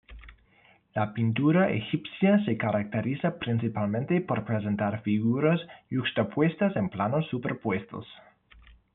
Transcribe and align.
La 0.99 1.03
pintura 1.13 1.67
egipcia 1.69 2.43
se 2.43 2.57
caracteriza 2.57 3.37
principalmente 3.37 4.19
por 4.19 4.43
presentar 4.45 5.03
figuras 5.03 5.61
yuxtapuestas 5.91 6.75
en 6.75 6.89
planos 6.89 7.27
superpuestos. 7.27 8.07